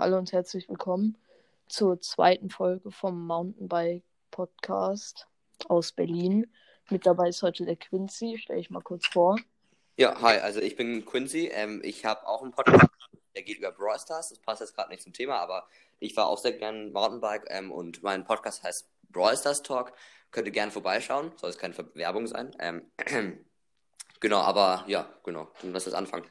[0.00, 1.18] Hallo und herzlich willkommen
[1.68, 5.26] zur zweiten Folge vom Mountainbike Podcast
[5.68, 6.50] aus Berlin.
[6.88, 8.38] Mit dabei ist heute der Quincy.
[8.40, 9.38] Stell ich mal kurz vor.
[9.98, 11.48] Ja, hi, also ich bin Quincy.
[11.48, 12.86] Ähm, ich habe auch einen Podcast,
[13.34, 14.30] der geht über Brawl Stars.
[14.30, 15.68] Das passt jetzt gerade nicht zum Thema, aber
[15.98, 19.92] ich war auch sehr gern Mountainbike ähm, und mein Podcast heißt Brawl Stars Talk.
[20.30, 21.32] Könnt ihr gerne vorbeischauen.
[21.36, 22.56] Soll es keine Werbung sein.
[22.58, 22.90] Ähm,
[24.20, 25.52] genau, aber ja, genau.
[25.60, 26.24] Dann lass uns anfangen.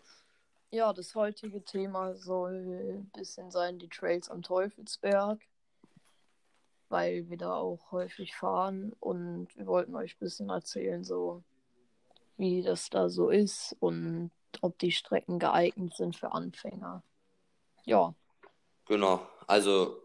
[0.72, 5.42] Ja, das heutige Thema soll ein bisschen sein, die Trails am Teufelsberg,
[6.90, 11.44] weil wir da auch häufig fahren und wir wollten euch ein bisschen erzählen, so
[12.38, 14.30] wie das da so ist und
[14.62, 17.02] ob die Strecken geeignet sind für Anfänger.
[17.86, 18.14] Ja.
[18.86, 20.04] Genau, also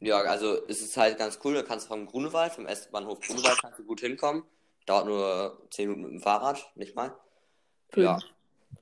[0.00, 3.78] ja, also es ist halt ganz cool, du kannst vom Grunewald, vom S-Bahnhof Grunewald kannst
[3.78, 4.42] du gut hinkommen.
[4.84, 7.16] Dauert nur 10 Minuten mit dem Fahrrad, nicht mal.
[7.90, 8.04] Fünf.
[8.04, 8.18] Ja,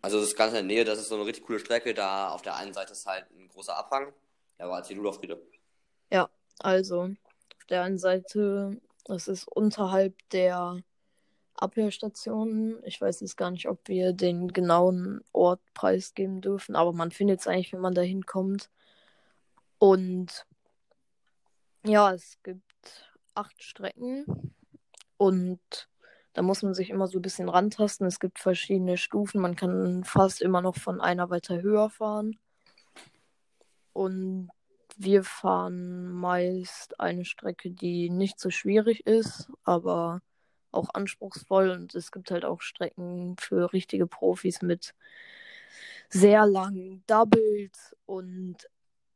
[0.02, 1.94] also das ist ganz in der Nähe, das ist so eine richtig coole Strecke.
[1.94, 4.12] Da auf der einen Seite ist halt ein großer Abhang.
[4.58, 5.40] Ja, aber erzähl du doch, Friede.
[6.10, 6.28] Ja,
[6.58, 10.82] also auf der einen Seite, das ist unterhalb der
[11.54, 12.82] Abhörstation.
[12.84, 17.40] Ich weiß jetzt gar nicht, ob wir den genauen Ort preisgeben dürfen, aber man findet
[17.40, 18.70] es eigentlich, wenn man da hinkommt.
[19.78, 20.46] Und
[21.84, 24.54] ja, es gibt acht Strecken
[25.16, 25.89] und
[26.32, 28.06] da muss man sich immer so ein bisschen rantasten.
[28.06, 29.40] Es gibt verschiedene Stufen.
[29.40, 32.38] Man kann fast immer noch von einer weiter höher fahren.
[33.92, 34.50] Und
[34.96, 40.20] wir fahren meist eine Strecke, die nicht so schwierig ist, aber
[40.72, 41.70] auch anspruchsvoll.
[41.70, 44.94] Und es gibt halt auch Strecken für richtige Profis mit
[46.08, 48.56] sehr langen Doubles und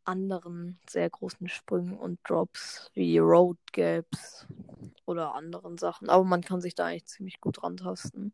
[0.05, 4.47] anderen sehr großen Sprüngen und Drops wie Road Gaps
[5.07, 6.09] oder anderen Sachen.
[6.09, 8.33] Aber man kann sich da eigentlich ziemlich gut rantasten.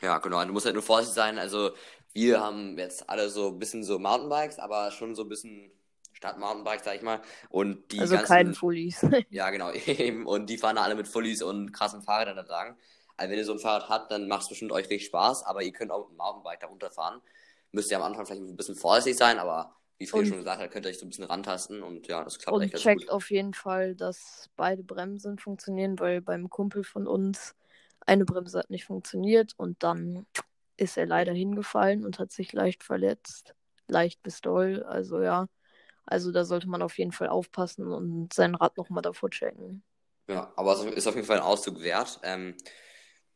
[0.00, 0.44] Ja, genau.
[0.44, 1.38] Du musst halt nur vorsichtig sein.
[1.38, 1.70] Also,
[2.12, 5.70] wir haben jetzt alle so ein bisschen so Mountainbikes, aber schon so ein bisschen
[6.12, 7.20] Stadt-Mountainbikes, sag ich mal.
[7.48, 9.06] Und die also ganzen, keine Fullies.
[9.30, 9.70] Ja, genau.
[9.86, 10.26] Eben.
[10.26, 12.76] Und die fahren da alle mit Fullies und krassen Fahrrädern da sagen.
[13.16, 15.62] Also, wenn ihr so ein Fahrrad habt, dann macht es bestimmt euch richtig Spaß, aber
[15.62, 17.20] ihr könnt auch mit dem Mountainbike da runterfahren.
[17.70, 19.74] Müsst ihr am Anfang vielleicht ein bisschen vorsichtig sein, aber
[20.10, 22.38] wie Und- schon gesagt hat, könnt ihr euch so ein bisschen rantasten und ja, das
[22.38, 23.10] klappt Und echt ganz checkt gut.
[23.10, 27.54] auf jeden Fall, dass beide Bremsen funktionieren, weil beim Kumpel von uns
[28.06, 30.26] eine Bremse hat nicht funktioniert und dann
[30.76, 33.54] ist er leider hingefallen und hat sich leicht verletzt.
[33.88, 34.82] Leicht bis doll.
[34.82, 35.46] Also ja.
[36.04, 39.84] Also da sollte man auf jeden Fall aufpassen und sein Rad nochmal davor checken.
[40.28, 42.18] Ja, aber es ist auf jeden Fall ein Auszug wert.
[42.24, 42.56] Ähm,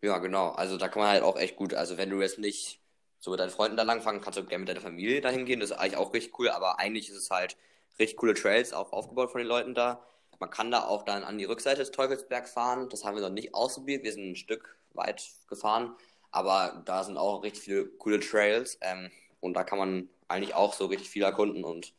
[0.02, 0.50] ja, genau.
[0.50, 2.80] Also da kann man halt auch echt gut, also wenn du jetzt nicht
[3.18, 5.60] so mit deinen Freunden da langfahren, kannst du gerne mit deiner Familie dahin gehen.
[5.60, 7.56] Das ist eigentlich auch richtig cool, aber eigentlich ist es halt
[7.98, 10.02] richtig coole Trails auch aufgebaut von den Leuten da.
[10.38, 12.88] Man kann da auch dann an die Rückseite des Teufelsbergs fahren.
[12.90, 14.04] Das haben wir noch nicht ausprobiert.
[14.04, 15.94] Wir sind ein Stück weit gefahren,
[16.30, 18.78] aber da sind auch richtig viele coole Trails.
[18.82, 19.10] Ähm,
[19.40, 21.94] und da kann man eigentlich auch so richtig viel erkunden und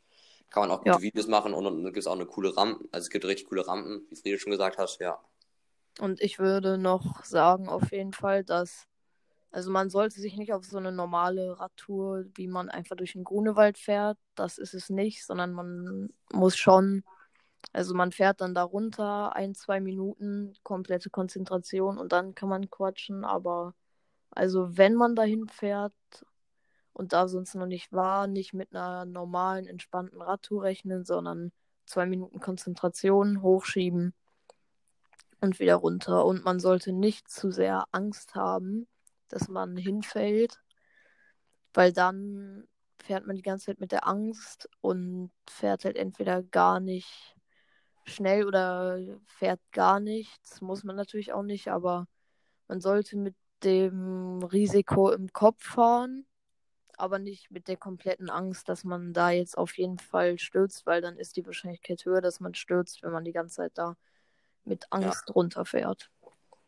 [0.49, 1.01] kann man auch gute Ja.
[1.01, 2.85] Videos machen und, und, gibt es auch eine coole Rampe.
[2.91, 4.97] Also es gibt richtig coole Rampen, wie Friede schon gesagt hat.
[4.99, 5.19] Ja.
[5.99, 8.85] Und ich würde noch sagen, auf jeden Fall, dass,
[9.57, 13.23] also man sollte sich nicht auf so eine normale Radtour, wie man einfach durch den
[13.23, 17.03] Grunewald fährt, das ist es nicht, sondern man muss schon,
[17.73, 22.69] also man fährt dann da runter, ein, zwei Minuten, komplette Konzentration und dann kann man
[22.69, 23.73] quatschen, aber
[24.29, 25.95] also wenn man dahin fährt
[26.93, 31.51] und da sonst noch nicht war, nicht mit einer normalen, entspannten Radtour rechnen, sondern
[31.87, 34.13] zwei Minuten Konzentration, hochschieben
[35.41, 36.25] und wieder runter.
[36.25, 38.87] Und man sollte nicht zu sehr Angst haben,
[39.29, 40.59] dass man hinfällt,
[41.73, 42.67] weil dann
[42.99, 47.35] fährt man die ganze Zeit mit der Angst und fährt halt entweder gar nicht
[48.05, 50.61] schnell oder fährt gar nichts.
[50.61, 52.07] Muss man natürlich auch nicht, aber
[52.67, 56.25] man sollte mit dem Risiko im Kopf fahren,
[56.97, 61.01] aber nicht mit der kompletten Angst, dass man da jetzt auf jeden Fall stürzt, weil
[61.01, 63.95] dann ist die Wahrscheinlichkeit höher, dass man stürzt, wenn man die ganze Zeit da
[64.65, 66.11] mit Angst runterfährt.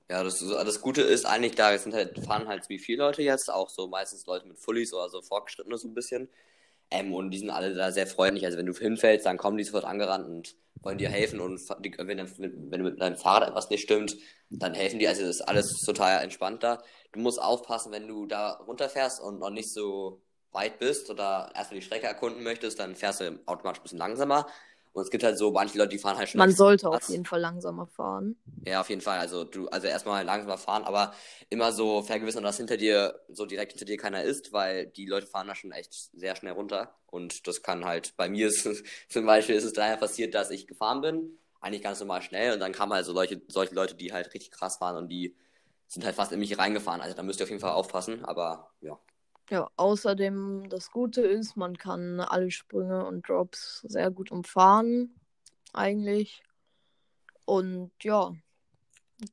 [0.09, 3.51] Ja, das, das Gute ist eigentlich, da sind halt, fahren halt wie viele Leute jetzt,
[3.51, 6.29] auch so meistens Leute mit Fullies oder so Fortgeschrittene so ein bisschen.
[6.91, 8.45] Ähm, und die sind alle da sehr freundlich.
[8.45, 11.39] Also wenn du hinfällst, dann kommen die sofort angerannt und wollen dir helfen.
[11.39, 14.17] Und die, wenn, wenn du mit deinem Fahrrad etwas nicht stimmt,
[14.49, 15.07] dann helfen die.
[15.07, 16.81] Also das ist alles total entspannt da.
[17.11, 21.79] Du musst aufpassen, wenn du da runterfährst und noch nicht so weit bist oder erstmal
[21.79, 24.47] die Strecke erkunden möchtest, dann fährst du automatisch ein bisschen langsamer.
[24.93, 27.09] Und es gibt halt so manche Leute, die fahren halt schon Man sollte auf krass.
[27.09, 28.35] jeden Fall langsamer fahren.
[28.65, 29.19] Ja, auf jeden Fall.
[29.19, 31.13] Also du, also erstmal langsamer fahren, aber
[31.49, 35.27] immer so vergewissern, dass hinter dir, so direkt hinter dir keiner ist, weil die Leute
[35.27, 36.95] fahren da schon echt sehr schnell runter.
[37.07, 38.63] Und das kann halt, bei mir ist
[39.09, 42.59] zum Beispiel ist es daher passiert, dass ich gefahren bin, eigentlich ganz normal schnell, und
[42.59, 45.35] dann kamen halt so solche, solche Leute, die halt richtig krass fahren und die
[45.87, 47.01] sind halt fast in mich reingefahren.
[47.01, 48.99] Also da müsst ihr auf jeden Fall aufpassen, aber ja.
[49.49, 55.15] Ja, außerdem das Gute ist, man kann alle Sprünge und Drops sehr gut umfahren,
[55.73, 56.43] eigentlich.
[57.45, 58.31] Und ja,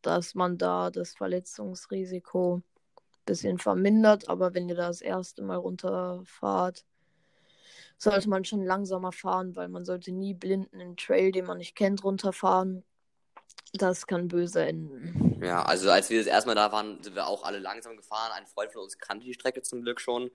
[0.00, 2.62] dass man da das Verletzungsrisiko ein
[3.26, 4.30] bisschen vermindert.
[4.30, 6.86] Aber wenn ihr das erste Mal runterfahrt,
[7.98, 11.76] sollte man schon langsamer fahren, weil man sollte nie blind einen Trail, den man nicht
[11.76, 12.84] kennt, runterfahren.
[13.72, 15.40] Das kann böse enden.
[15.42, 18.32] Ja, also als wir das erste Mal da waren, sind wir auch alle langsam gefahren.
[18.32, 20.30] Ein Freund von uns kannte die Strecke zum Glück schon.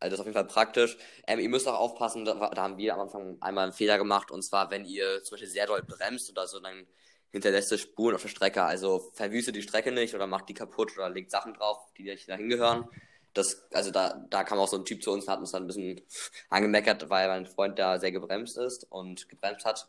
[0.00, 0.96] Also das ist auf jeden Fall praktisch.
[1.26, 4.30] Ähm, ihr müsst auch aufpassen, da, da, haben wir am Anfang einmal einen Fehler gemacht.
[4.30, 6.86] Und zwar, wenn ihr zum Beispiel sehr doll bremst oder so, dann
[7.30, 8.62] hinterlässt es Spuren auf der Strecke.
[8.62, 12.28] Also verwüstet die Strecke nicht oder macht die kaputt oder legt Sachen drauf, die nicht
[12.28, 12.88] dahin gehören.
[13.34, 15.64] Das, also da, da kam auch so ein Typ zu uns und hat uns dann
[15.64, 16.00] ein bisschen
[16.48, 19.88] angemeckert, weil mein Freund da sehr gebremst ist und gebremst hat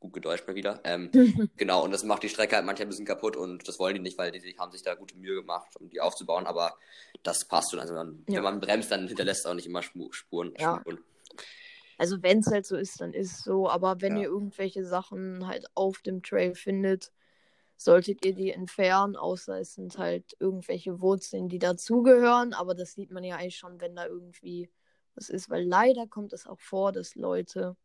[0.00, 0.80] gut gedeutscht mal wieder.
[0.84, 1.10] Ähm,
[1.56, 4.00] genau, und das macht die Strecke halt manchmal ein bisschen kaputt und das wollen die
[4.00, 6.76] nicht, weil die haben sich da gute Mühe gemacht, um die aufzubauen, aber
[7.22, 7.80] das passt schon.
[7.80, 8.36] Also man, ja.
[8.36, 10.54] wenn man bremst, dann hinterlässt auch nicht immer Spuren.
[10.58, 10.78] Ja.
[10.80, 10.98] Spuren.
[11.98, 14.22] Also wenn es halt so ist, dann ist es so, aber wenn ja.
[14.22, 17.10] ihr irgendwelche Sachen halt auf dem Trail findet,
[17.78, 23.10] solltet ihr die entfernen, außer es sind halt irgendwelche Wurzeln, die dazugehören, aber das sieht
[23.10, 24.70] man ja eigentlich schon, wenn da irgendwie
[25.14, 27.76] was ist, weil leider kommt es auch vor, dass Leute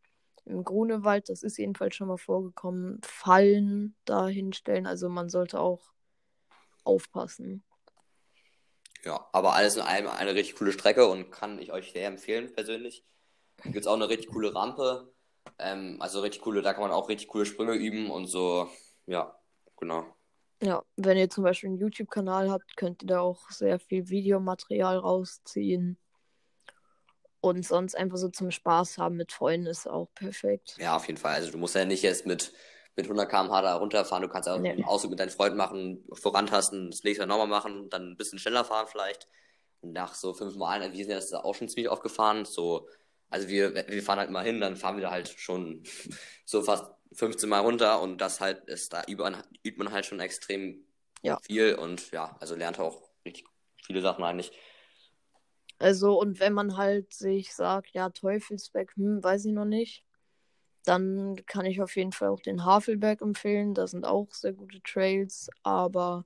[0.45, 4.87] im Grunewald, das ist jedenfalls schon mal vorgekommen, Fallen da hinstellen.
[4.87, 5.93] Also man sollte auch
[6.83, 7.63] aufpassen.
[9.03, 12.53] Ja, aber alles in allem eine richtig coole Strecke und kann ich euch sehr empfehlen
[12.53, 13.03] persönlich.
[13.63, 15.11] Gibt es auch eine richtig coole Rampe.
[15.57, 18.69] Ähm, also richtig coole, da kann man auch richtig coole Sprünge üben und so.
[19.07, 19.35] Ja,
[19.77, 20.05] genau.
[20.61, 24.97] Ja, wenn ihr zum Beispiel einen YouTube-Kanal habt, könnt ihr da auch sehr viel Videomaterial
[24.97, 25.97] rausziehen.
[27.41, 30.75] Und sonst einfach so zum Spaß haben mit Freunden ist auch perfekt.
[30.79, 31.33] Ja, auf jeden Fall.
[31.33, 32.53] Also du musst ja nicht jetzt mit,
[32.95, 34.21] mit 100 km/h da runterfahren.
[34.21, 34.69] Du kannst auch nee.
[34.69, 38.37] einen Ausflug mit deinen Freunden machen, vorantasten, das nächste Mal nochmal machen, dann ein bisschen
[38.37, 39.27] schneller fahren vielleicht.
[39.81, 42.45] Und nach so fünf Mal, wir sind ja das auch schon ziemlich oft gefahren.
[42.45, 42.87] So,
[43.31, 45.83] also wir, wir fahren halt mal hin, dann fahren wir da halt schon
[46.45, 50.05] so fast 15 Mal runter und das halt ist, da übt man, übt man halt
[50.05, 50.85] schon extrem
[51.23, 51.39] ja.
[51.41, 53.45] viel und ja, also lernt auch richtig
[53.83, 54.51] viele Sachen eigentlich.
[55.81, 60.05] Also, und wenn man halt sich sagt, ja, Teufelsberg, hm, weiß ich noch nicht,
[60.85, 63.73] dann kann ich auf jeden Fall auch den Havelberg empfehlen.
[63.73, 66.25] Da sind auch sehr gute Trails, aber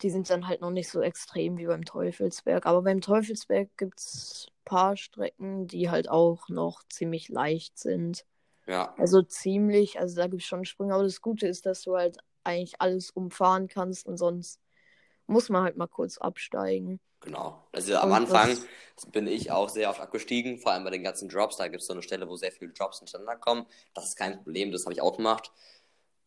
[0.00, 2.64] die sind dann halt noch nicht so extrem wie beim Teufelsberg.
[2.64, 8.24] Aber beim Teufelsberg gibt es ein paar Strecken, die halt auch noch ziemlich leicht sind.
[8.66, 8.94] Ja.
[8.96, 12.16] Also ziemlich, also da gibt es schon Sprünge, aber das Gute ist, dass du halt
[12.42, 14.60] eigentlich alles umfahren kannst und sonst
[15.26, 17.00] muss man halt mal kurz absteigen.
[17.22, 17.66] Genau.
[17.72, 18.58] Also am Anfang
[19.10, 21.56] bin ich auch sehr oft abgestiegen, vor allem bei den ganzen Drops.
[21.56, 23.66] Da gibt es so eine Stelle, wo sehr viele Drops hintereinander kommen.
[23.94, 25.50] Das ist kein Problem, das habe ich auch gemacht.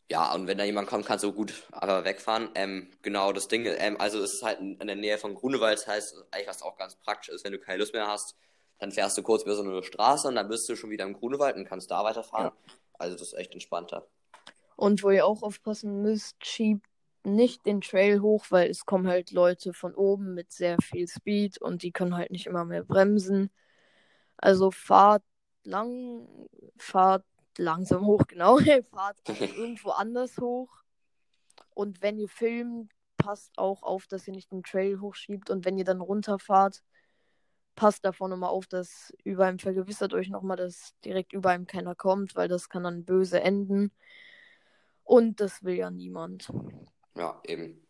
[0.09, 2.49] Ja, und wenn da jemand kommt, kannst du gut aber wegfahren.
[2.55, 5.87] Ähm, genau, das Ding, ähm, also es ist halt in, der Nähe von Grunewald, das
[5.87, 8.35] heißt, eigentlich was auch ganz praktisch ist, wenn du keine Lust mehr hast,
[8.77, 11.13] dann fährst du kurz über so eine Straße und dann bist du schon wieder im
[11.13, 12.51] Grunewald und kannst da weiterfahren.
[12.65, 12.73] Ja.
[12.93, 14.07] Also das ist echt entspannter.
[14.75, 16.87] Und wo ihr auch aufpassen müsst, schiebt
[17.25, 21.59] nicht den Trail hoch, weil es kommen halt Leute von oben mit sehr viel Speed
[21.59, 23.49] und die können halt nicht immer mehr bremsen.
[24.37, 25.23] Also fahrt
[25.63, 26.27] lang,
[26.77, 27.25] fahrt
[27.57, 28.57] langsam hoch, genau.
[28.91, 30.69] fahrt irgendwo anders hoch.
[31.73, 35.49] Und wenn ihr filmt, passt auch auf, dass ihr nicht den Trail hochschiebt.
[35.49, 36.83] Und wenn ihr dann runterfahrt,
[37.75, 41.95] passt davon nochmal auf, dass über ihm vergewissert euch nochmal, dass direkt über ihm keiner
[41.95, 43.91] kommt, weil das kann dann böse enden.
[45.03, 46.51] Und das will ja niemand.
[47.15, 47.81] Ja, eben.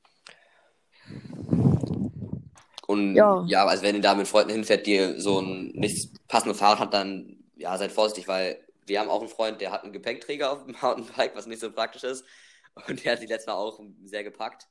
[2.88, 3.44] Und ja.
[3.48, 6.94] ja, also wenn ihr da mit Freunden hinfährt, die so ein nicht passendes Fahrrad hat,
[6.94, 10.66] dann ja, seid vorsichtig, weil wir haben auch einen Freund, der hat einen Gepäckträger auf
[10.66, 12.26] dem Mountainbike, was nicht so praktisch ist.
[12.88, 14.68] Und der hat sich letztes Mal auch sehr gepackt.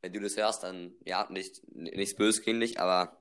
[0.00, 3.18] Wenn du das hörst, dann ja, nicht, nichts böskindlich, aber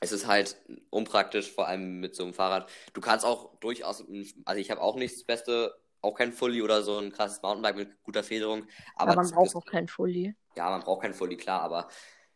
[0.00, 0.56] es ist halt
[0.90, 2.70] unpraktisch, vor allem mit so einem Fahrrad.
[2.92, 4.04] Du kannst auch durchaus,
[4.44, 7.76] also ich habe auch nicht das beste auch kein Fully oder so ein krasses Mountainbike
[7.76, 8.66] mit guter Federung.
[8.96, 10.34] Aber ja, man braucht auch kein Fully.
[10.56, 11.88] Ja, man braucht kein Fully, klar, aber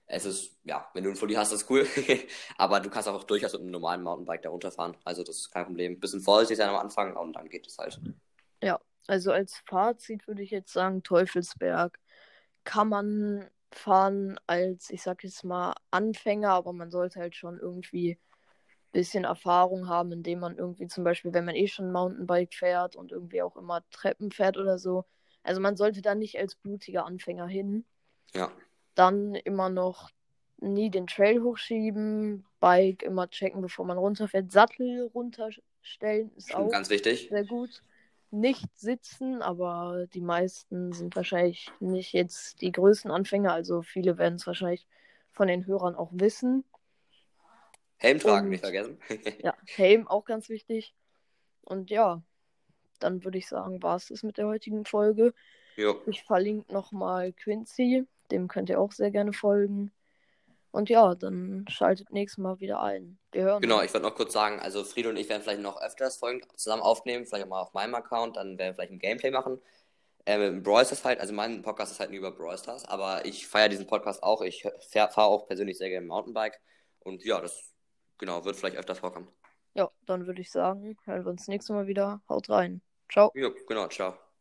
[0.07, 1.87] es ist, ja, wenn du ein Fully hast, ist cool.
[2.59, 4.97] aber du kannst auch durchaus mit einem normalen Mountainbike da runterfahren.
[5.05, 5.93] Also das ist kein Problem.
[5.93, 8.01] Ein bisschen vorsichtig sein am Anfang und dann geht es halt.
[8.63, 11.99] Ja, also als Fazit würde ich jetzt sagen, Teufelsberg
[12.65, 18.19] kann man fahren als, ich sag jetzt mal, Anfänger, aber man sollte halt schon irgendwie
[18.93, 23.11] bisschen Erfahrung haben, indem man irgendwie zum Beispiel, wenn man eh schon Mountainbike fährt und
[23.11, 25.05] irgendwie auch immer Treppen fährt oder so.
[25.43, 27.85] Also man sollte da nicht als blutiger Anfänger hin.
[28.35, 28.53] Ja.
[28.95, 30.11] Dann immer noch
[30.59, 34.53] nie den Trail hochschieben, Bike immer checken, bevor man runterfährt.
[34.53, 37.29] Sattel runterstellen ist Stimmt, auch ganz wichtig.
[37.31, 37.83] Sehr gut.
[38.31, 44.37] Nicht sitzen, aber die meisten sind wahrscheinlich nicht jetzt die größten Anfänger, also viele werden
[44.37, 44.87] es wahrscheinlich
[45.33, 46.65] von den Hörern auch wissen.
[48.03, 48.99] Helm tragen, Und- nicht vergessen.
[49.43, 50.95] Ja, Helm auch ganz wichtig.
[51.63, 52.23] Und ja,
[52.99, 55.33] dann würde ich sagen, war es das mit der heutigen Folge.
[55.77, 56.01] jo.
[56.07, 59.93] Ich verlinke nochmal Quincy, dem könnt ihr auch sehr gerne folgen.
[60.73, 63.19] Und ja, dann schaltet nächstes Mal wieder ein.
[63.31, 65.81] Wir hören Genau, ich wollte noch kurz sagen, also Friede und ich werden vielleicht noch
[65.83, 68.99] öfters Folgen zusammen aufnehmen, vielleicht auch mal auf meinem Account, dann werden wir vielleicht ein
[68.99, 69.61] Gameplay machen.
[70.25, 73.47] Ähm, Brawl Stars halt, also mein Podcast ist halt nur über Brawl Stars, aber ich
[73.47, 74.41] feiere diesen Podcast auch.
[74.41, 76.59] Ich fahre auch persönlich sehr gerne Mountainbike
[77.01, 77.72] und ja, das
[78.23, 79.29] genau wird vielleicht öfter vorkommen.
[79.75, 82.23] Ja, dann würde ich sagen, hören wir uns nächstes Mal wieder.
[82.29, 82.81] Haut rein.
[83.11, 83.33] Ciao.
[83.35, 84.32] Jo, genau, ciao.